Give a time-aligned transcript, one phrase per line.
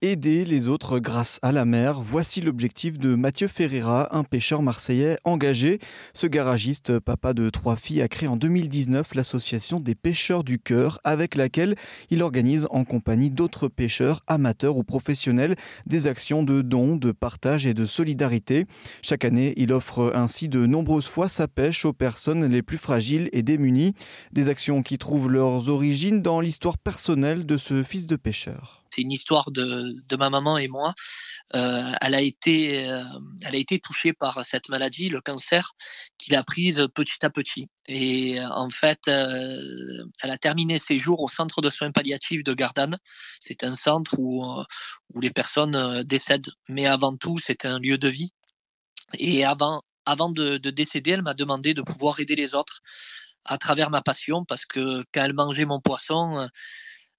[0.00, 5.18] Aider les autres grâce à la mer, voici l'objectif de Mathieu Ferreira, un pêcheur marseillais
[5.24, 5.80] engagé.
[6.14, 11.00] Ce garagiste, papa de trois filles, a créé en 2019 l'association des pêcheurs du cœur,
[11.02, 11.74] avec laquelle
[12.10, 17.66] il organise en compagnie d'autres pêcheurs, amateurs ou professionnels, des actions de dons, de partage
[17.66, 18.66] et de solidarité.
[19.02, 23.28] Chaque année, il offre ainsi de nombreuses fois sa pêche aux personnes les plus fragiles
[23.32, 23.94] et démunies.
[24.30, 29.02] Des actions qui trouvent leurs origines dans l'histoire personnelle de ce fils de pêcheur c'est
[29.02, 30.94] une histoire de, ma maman et moi.
[31.54, 33.02] Euh, elle, a été, euh,
[33.42, 35.74] elle a été touchée par cette maladie, le cancer,
[36.18, 37.68] qu'il a prise petit à petit.
[37.86, 42.54] Et euh, en fait, elle a terminé ses jours au centre de soins palliatifs de
[42.54, 42.98] Gardanne.
[43.40, 44.44] C'est un centre où,
[45.20, 46.50] les personnes décèdent.
[46.68, 48.32] Mais avant tout, c'est un lieu de vie.
[49.14, 52.82] Et avant, avant de, de décéder, elle m'a demandé de pouvoir aider les autres
[53.46, 56.48] à travers ma passion parce que quand elle mangeait mon poisson,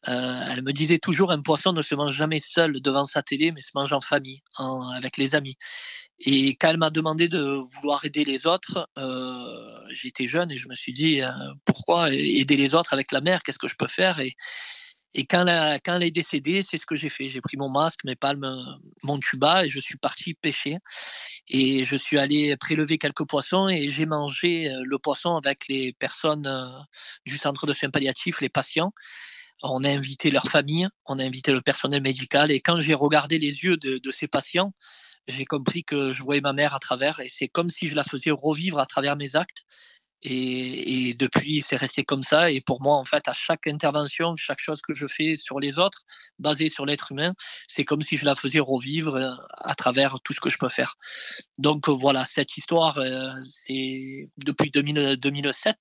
[0.07, 3.51] euh, elle me disait toujours un poisson ne se mange jamais seul devant sa télé,
[3.51, 4.41] mais se mange en famille,
[4.95, 5.57] avec les amis.
[6.19, 10.67] Et quand elle m'a demandé de vouloir aider les autres, euh, j'étais jeune et je
[10.67, 11.29] me suis dit euh,
[11.65, 13.41] pourquoi aider les autres avec la mer?
[13.43, 14.19] Qu'est-ce que je peux faire?
[14.19, 14.35] Et,
[15.25, 15.45] quand,
[15.83, 17.29] quand elle est décédée, c'est ce que j'ai fait.
[17.29, 18.47] J'ai pris mon masque, mes palmes,
[19.03, 20.77] mon tuba et je suis parti pêcher.
[21.47, 26.47] Et je suis allé prélever quelques poissons et j'ai mangé le poisson avec les personnes
[27.25, 28.93] du centre de soins palliatifs, les patients
[29.63, 32.51] on a invité leur famille, on a invité le personnel médical.
[32.51, 34.73] Et quand j'ai regardé les yeux de, ces patients,
[35.27, 37.19] j'ai compris que je voyais ma mère à travers.
[37.19, 39.65] Et c'est comme si je la faisais revivre à travers mes actes.
[40.21, 42.51] Et, depuis, c'est resté comme ça.
[42.51, 45.79] Et pour moi, en fait, à chaque intervention, chaque chose que je fais sur les
[45.79, 46.03] autres,
[46.39, 47.33] basée sur l'être humain,
[47.67, 50.67] c'est comme si je la faisais revivre euh, à travers tout ce que je peux
[50.67, 50.97] faire.
[51.57, 55.77] Donc voilà, cette histoire, euh, c'est depuis 2007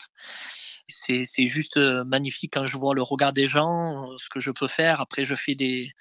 [0.89, 4.69] c'est juste euh, magnifique quand je vois le regard des gens, ce que je peux
[4.69, 5.01] faire.
[5.01, 5.93] Après, je fais des,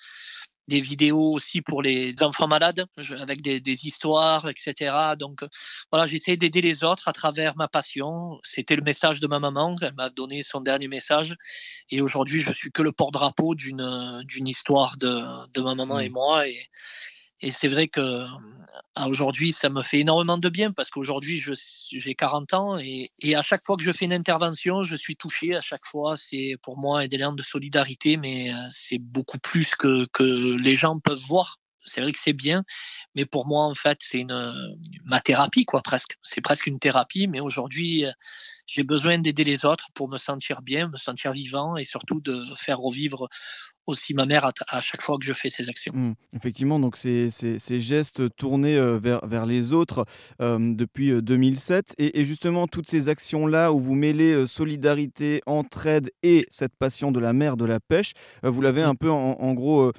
[0.68, 2.86] des vidéos aussi pour les enfants malades,
[3.20, 4.94] avec des, des histoires, etc.
[5.18, 5.44] Donc
[5.92, 8.40] voilà, j'essaie d'aider les autres à travers ma passion.
[8.44, 11.36] C'était le message de ma maman, elle m'a donné son dernier message.
[11.90, 16.10] Et aujourd'hui, je suis que le porte-drapeau d'une d'une histoire de, de ma maman et
[16.10, 16.14] mmh.
[16.14, 16.48] moi.
[16.48, 16.70] Et,
[17.42, 18.26] et c'est vrai que
[19.06, 21.44] aujourd'hui, ça me fait énormément de bien parce qu'aujourd'hui,
[21.92, 25.56] j'ai 40 ans et, à chaque fois que je fais une intervention, je suis touché.
[25.56, 30.08] À chaque fois, c'est pour moi un élan de solidarité, mais c'est beaucoup plus que,
[30.58, 31.60] les gens peuvent voir.
[31.82, 32.66] C'est vrai que c'est bien,
[33.16, 34.26] mais pour moi, en fait, c'est
[35.06, 36.18] ma thérapie, quoi, presque.
[36.22, 38.06] C'est presque une thérapie, mais aujourd'hui,
[38.66, 42.44] j'ai besoin d'aider les autres pour me sentir bien, me sentir vivant et surtout de
[42.58, 43.30] faire revivre
[43.88, 45.94] aussi ma mère à, chaque fois que je fais ces actions.
[45.96, 46.14] Mmh.
[46.36, 50.06] effectivement, donc ces, ces, gestes tournés euh, vers, vers les autres
[50.42, 56.12] euh, depuis 2007 euh, et, et, justement toutes ces actions-là où vous mêlez solidarité, entraide
[56.24, 58.90] et cette passion de la mer, de la pêche, vous l'avez mmh.
[58.90, 59.92] un peu en, gros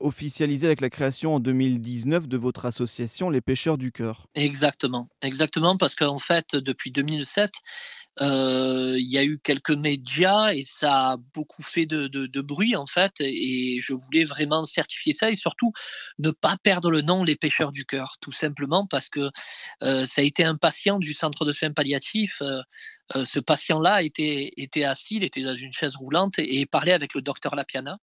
[0.00, 4.26] officialisé avec la création en 2019 de votre association Les Pêcheurs du Cœur.
[4.34, 7.50] Exactement, exactement parce qu'en fait depuis 2007, euh,
[8.18, 13.12] il y a eu quelques médias et ça a beaucoup fait de, bruit en fait.
[13.20, 15.72] Et je voulais vraiment certifier ça et surtout
[16.18, 19.30] ne pas perdre le nom Les Pêcheurs du Cœur, tout simplement parce que
[19.82, 22.42] euh, ça a été un patient du centre de soins palliatifs.
[22.42, 22.62] Euh,
[23.24, 27.22] ce patient-là était, était assis, il était dans une chaise roulante et, parlait avec le
[27.22, 27.98] docteur Lapiana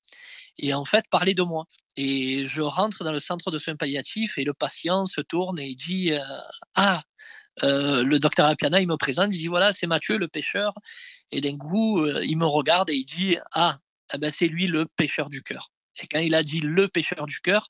[0.57, 1.65] et en fait parlait de moi.
[1.95, 5.75] Et je rentre dans le centre de soins palliatifs et le patient se tourne et
[5.75, 6.11] dit
[6.75, 7.03] Ah,
[7.63, 10.73] euh, le docteur Apiana, il me présente, il dit voilà, c'est Mathieu, le pêcheur.
[11.31, 13.79] Et d'un coup, euh, il me regarde et il dit ah,
[14.13, 15.71] eh ben, c'est lui le pêcheur du cœur.
[16.01, 17.69] Et quand il a dit le pêcheur du cœur,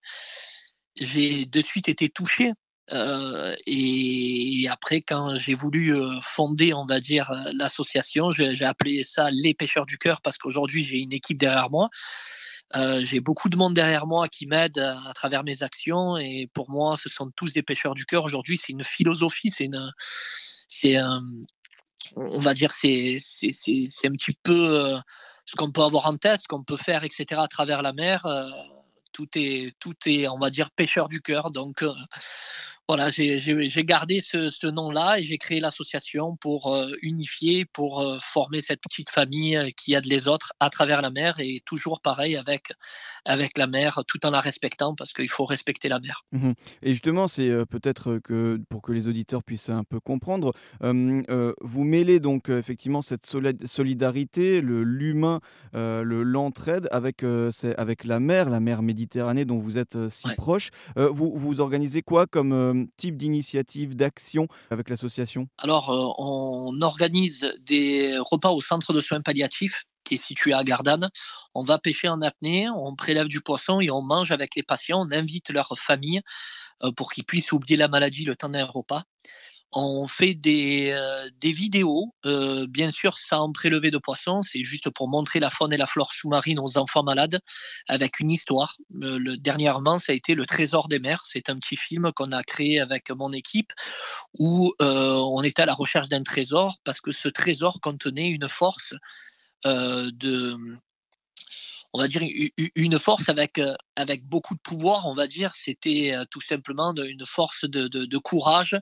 [0.96, 2.52] j'ai de suite été touché.
[2.94, 9.54] Euh, et après, quand j'ai voulu fonder, on va dire, l'association, j'ai appelé ça les
[9.54, 11.90] pêcheurs du cœur parce qu'aujourd'hui, j'ai une équipe derrière moi.
[12.76, 16.70] Euh, j'ai beaucoup de monde derrière moi qui m'aide à, travers mes actions et pour
[16.70, 18.26] moi, ce sont tous des pêcheurs du cœur.
[18.26, 19.94] Aujourd'hui, c'est une philosophie, c'est une,
[20.68, 21.24] c'est un,
[22.16, 24.98] on va dire, c'est, c'est, c'est, un petit peu euh,
[25.46, 27.42] ce qu'on peut avoir en tête, ce qu'on peut faire, etc.
[27.42, 28.26] à travers la mer.
[28.26, 28.50] Euh,
[29.14, 31.52] tout est, tout est, on va dire, pêcheur du cœur.
[31.52, 31.84] Donc,
[32.88, 38.62] voilà, j'ai gardé ce, nom-là et j'ai créé l'association pour euh, unifier, pour euh, former
[38.62, 42.38] cette petite famille euh, qui aide les autres à travers la mer et toujours pareil
[42.38, 42.72] avec,
[43.26, 46.24] avec la mer, tout en la respectant parce qu'il faut respecter la mer.
[46.32, 46.52] Mmh
[46.82, 52.20] et justement, c'est peut-être que pour que les auditeurs puissent un peu comprendre, vous mêlez
[52.20, 55.40] donc effectivement cette solidarité, l'humain,
[55.74, 57.24] l'entraide avec,
[57.78, 60.70] avec la mer, la mer Méditerranée dont vous êtes si proche.
[60.96, 65.48] vous, vous organisez quoi comme type d'initiative, d'action avec l'association?
[65.58, 70.64] Alors, euh, on organise des repas au centre de soins palliatifs qui est situé à
[70.64, 71.10] Gardanne.
[71.54, 75.06] On va pêcher en apnée, on prélève du poisson et on mange avec les patients.
[75.06, 76.22] On invite leur famille
[76.96, 79.04] pour qu'ils puissent oublier la maladie le temps d'un repas.
[79.74, 85.10] On fait des, euh, vidéos, euh, bien sûr sans prélever de poissons, c'est juste pour
[85.10, 87.40] montrer la faune et la flore sous-marine aux enfants malades,
[87.88, 88.78] avec une histoire.
[89.04, 91.26] Euh, le, dernièrement, ça a été Le Trésor des mers.
[91.26, 93.74] C'est un petit film qu'on a créé avec mon équipe,
[94.40, 98.94] où on était à la recherche d'un trésor, parce que ce trésor contenait une force
[99.66, 100.58] de
[101.94, 102.22] on va dire,
[102.76, 105.54] une force avec, euh, avec beaucoup de pouvoir, on va dire.
[105.56, 108.78] C'était euh, tout simplement une force de, courage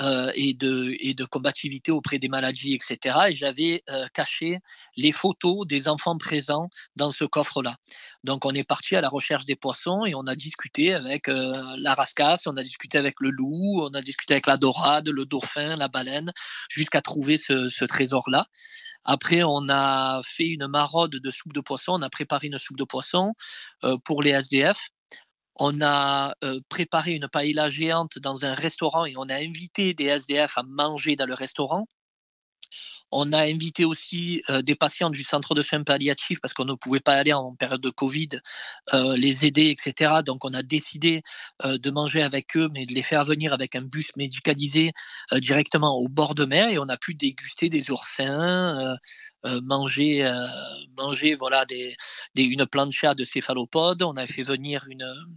[0.00, 3.16] euh, et, de, et de combativité auprès des maladies, etc.
[3.28, 3.84] Et j'avais
[4.14, 4.58] caché
[4.96, 7.76] les photos des enfants présents dans ce coffre-là.
[8.24, 11.94] Donc on est parti à la recherche des poissons et on a discuté avec la
[11.94, 15.76] rascasse, on a discuté avec le loup, on a discuté avec la dorade, le dauphin,
[15.76, 16.32] la baleine,
[16.68, 18.46] jusqu'à trouver ce trésor-là.
[19.10, 21.92] Après, on a fait une maraude de soupe de poisson.
[21.94, 23.32] On a préparé une soupe de poisson
[23.82, 24.90] euh, pour les SDF.
[25.56, 30.04] On a euh, préparé une paella géante dans un restaurant et on a invité des
[30.04, 31.86] SDF à manger dans le restaurant.
[33.10, 36.74] On a invité aussi euh, des patients du centre de soins palliatifs parce qu'on ne
[36.74, 38.28] pouvait pas aller en période de Covid,
[38.92, 40.22] euh, les aider, etc.
[40.24, 41.22] Donc on a décidé
[41.64, 44.92] euh, de manger avec eux, mais de les faire venir avec un bus médicalisé
[45.32, 48.96] directement au bord de mer et on a pu déguster des oursins.
[49.62, 50.28] manger,
[50.96, 51.96] manger voilà, des,
[52.36, 54.02] une plancha de céphalopodes.
[54.02, 54.84] On a fait venir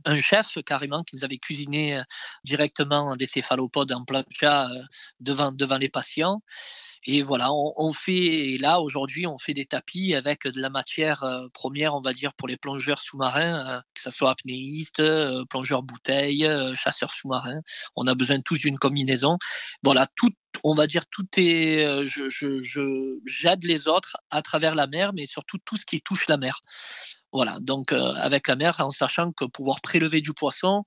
[0.05, 2.01] un chef carrément qui nous avait cuisiné
[2.43, 4.69] directement des céphalopodes en plancha
[5.19, 6.41] devant, devant les patients.
[7.05, 11.47] Et voilà, on, fait, là aujourd'hui, on fait des tapis avec de la matière euh,
[11.51, 15.81] première, on va dire, pour les plongeurs sous-marins, euh, que ce soit apnéistes, euh, plongeurs
[15.81, 17.61] bouteilles, chasseurs sous-marins.
[17.95, 19.39] On a besoin tous d'une combinaison.
[19.83, 20.29] Voilà, tout,
[20.63, 25.25] on va dire, tout est, je, je, j'aide les autres à travers la mer, mais
[25.25, 26.61] surtout tout ce qui touche la mer.
[27.33, 30.83] Voilà, donc euh, avec la mer, en sachant que pouvoir prélever du poisson,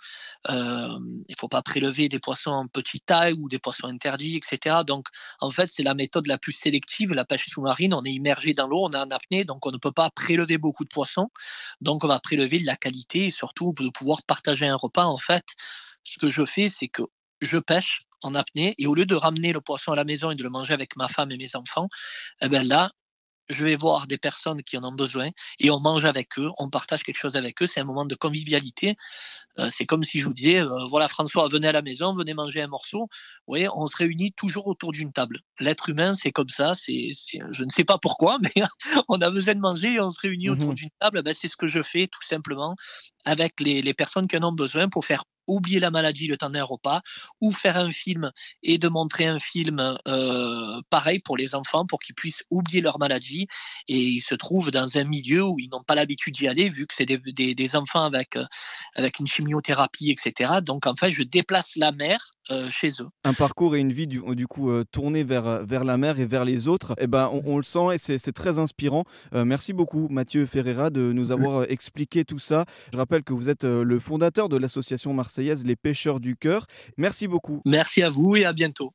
[0.50, 0.98] euh,
[1.28, 4.82] il ne faut pas prélever des poissons en petite taille ou des poissons interdits, etc.
[4.86, 5.08] Donc
[5.40, 7.94] en fait, c'est la méthode la plus sélective, la pêche sous-marine.
[7.94, 10.58] On est immergé dans l'eau, on est en apnée, donc on ne peut pas prélever
[10.58, 11.30] beaucoup de poissons.
[11.80, 15.06] Donc on va prélever de la qualité et surtout de pouvoir partager un repas.
[15.06, 15.44] En fait,
[16.04, 17.02] ce que je fais, c'est que
[17.40, 20.34] je pêche en apnée et au lieu de ramener le poisson à la maison et
[20.34, 21.88] de le manger avec ma femme et mes enfants,
[22.42, 22.90] eh ben là,
[23.48, 26.70] je vais voir des personnes qui en ont besoin et on mange avec eux, on
[26.70, 27.66] partage quelque chose avec eux.
[27.66, 28.96] C'est un moment de convivialité.
[29.58, 32.34] Euh, c'est comme si je vous disais, euh, voilà François, venez à la maison, venez
[32.34, 33.08] manger un morceau.
[33.46, 35.40] Vous on se réunit toujours autour d'une table.
[35.60, 36.72] L'être humain, c'est comme ça.
[36.74, 38.62] C'est, je ne sais pas pourquoi, mais
[39.08, 41.22] on a besoin de manger et on se réunit autour mmh d'une table.
[41.22, 42.74] Ben, c'est ce que je fais tout simplement
[43.24, 46.50] avec les, les personnes qui en ont besoin pour faire oublier la maladie le temps
[46.50, 47.02] d'un repas,
[47.40, 48.32] ou faire un film
[48.62, 52.98] et de montrer un film euh, pareil pour les enfants, pour qu'ils puissent oublier leur
[52.98, 53.46] maladie.
[53.88, 56.86] Et ils se trouvent dans un milieu où ils n'ont pas l'habitude d'y aller, vu
[56.86, 58.44] que c'est des, des, enfants avec, euh,
[58.94, 60.60] avec une chimiothérapie, etc.
[60.62, 63.08] Donc en fait, je déplace la mère euh, chez eux.
[63.24, 66.26] Un parcours et une vie du, du coup euh, tournés vers, vers la mer et
[66.26, 69.04] vers les autres, eh ben, on, le sent et c'est très inspirant.
[69.32, 72.64] merci beaucoup Mathieu Ferreira de nous avoir expliqué tout ça.
[72.92, 76.66] Je rappelle que vous êtes le fondateur de l'association marseillaise Les Pêcheurs du Cœur.
[76.96, 77.62] Merci beaucoup.
[77.64, 78.92] Merci à vous et à bientôt.